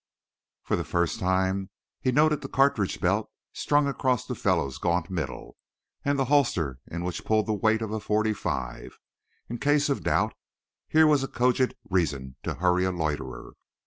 [0.63, 1.69] For the first time
[1.99, 5.57] he noted the cartridge belt strung across the fellow's gaunt middle
[6.03, 8.97] and the holster in which pulled the weight of a forty five.
[9.47, 10.33] In case of doubt,
[10.87, 13.53] here was a cogent reason to hurry a loiterer.